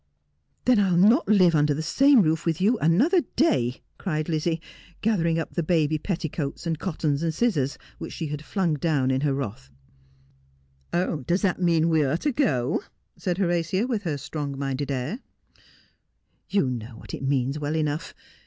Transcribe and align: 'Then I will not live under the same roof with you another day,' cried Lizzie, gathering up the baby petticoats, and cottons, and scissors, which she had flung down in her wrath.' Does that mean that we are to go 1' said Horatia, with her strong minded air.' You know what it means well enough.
'Then 0.65 0.79
I 0.79 0.89
will 0.89 0.97
not 0.97 1.27
live 1.27 1.53
under 1.53 1.75
the 1.75 1.83
same 1.83 2.23
roof 2.23 2.43
with 2.43 2.59
you 2.59 2.79
another 2.79 3.21
day,' 3.35 3.83
cried 3.99 4.29
Lizzie, 4.29 4.59
gathering 5.01 5.37
up 5.37 5.53
the 5.53 5.61
baby 5.61 5.99
petticoats, 5.99 6.65
and 6.65 6.79
cottons, 6.79 7.21
and 7.21 7.31
scissors, 7.31 7.77
which 7.99 8.11
she 8.11 8.25
had 8.25 8.43
flung 8.43 8.73
down 8.73 9.11
in 9.11 9.21
her 9.21 9.35
wrath.' 9.35 9.69
Does 10.91 11.43
that 11.43 11.61
mean 11.61 11.83
that 11.83 11.87
we 11.89 12.03
are 12.03 12.17
to 12.17 12.31
go 12.31 12.71
1' 12.71 12.79
said 13.19 13.37
Horatia, 13.37 13.85
with 13.85 14.01
her 14.01 14.17
strong 14.17 14.57
minded 14.57 14.89
air.' 14.89 15.19
You 16.57 16.67
know 16.71 16.97
what 16.97 17.13
it 17.13 17.21
means 17.21 17.59
well 17.59 17.75
enough. 17.75 18.15